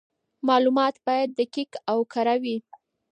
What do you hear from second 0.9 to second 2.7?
باید دقیق او کره وي.